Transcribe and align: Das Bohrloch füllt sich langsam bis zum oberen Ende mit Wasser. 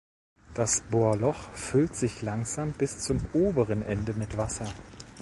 Das 0.55 0.81
Bohrloch 0.89 1.51
füllt 1.53 1.95
sich 1.95 2.23
langsam 2.23 2.71
bis 2.71 2.97
zum 3.01 3.23
oberen 3.33 3.83
Ende 3.83 4.13
mit 4.15 4.35
Wasser. 4.35 4.65